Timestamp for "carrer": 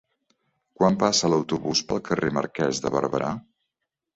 2.09-2.33